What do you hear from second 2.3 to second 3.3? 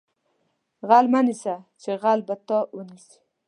تا ونیسي